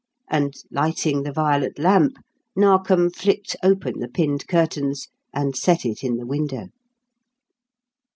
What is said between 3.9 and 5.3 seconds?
the pinned curtains